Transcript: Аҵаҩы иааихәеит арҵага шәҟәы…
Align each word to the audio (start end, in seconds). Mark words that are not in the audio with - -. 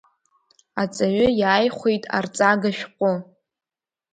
Аҵаҩы 0.81 1.27
иааихәеит 1.39 2.03
арҵага 2.17 2.71
шәҟәы… 2.77 3.11